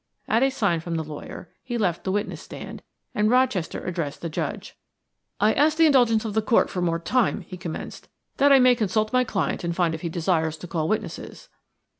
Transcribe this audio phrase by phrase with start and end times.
[0.27, 2.81] At a sign from the lawyer, he left the witness stand,
[3.13, 4.75] and Rochester addressed the Judge.
[5.39, 8.73] "I ask the indulgence of the court for more time," he commenced, "that I may
[8.73, 11.49] consult my client and find if he desires to call witnesses."